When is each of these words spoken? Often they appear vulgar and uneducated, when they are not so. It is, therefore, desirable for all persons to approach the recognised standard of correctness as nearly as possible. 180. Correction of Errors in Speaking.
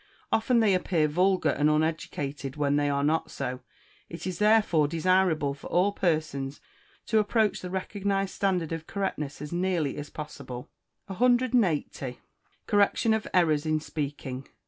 Often 0.31 0.61
they 0.61 0.73
appear 0.73 1.07
vulgar 1.07 1.51
and 1.51 1.69
uneducated, 1.69 2.55
when 2.55 2.75
they 2.75 2.89
are 2.89 3.03
not 3.03 3.29
so. 3.29 3.59
It 4.09 4.25
is, 4.25 4.39
therefore, 4.39 4.87
desirable 4.87 5.53
for 5.53 5.67
all 5.67 5.91
persons 5.91 6.59
to 7.05 7.19
approach 7.19 7.61
the 7.61 7.69
recognised 7.69 8.33
standard 8.33 8.71
of 8.71 8.87
correctness 8.87 9.43
as 9.43 9.51
nearly 9.53 9.97
as 9.97 10.09
possible. 10.09 10.71
180. 11.05 12.17
Correction 12.65 13.13
of 13.13 13.27
Errors 13.31 13.67
in 13.67 13.79
Speaking. 13.79 14.47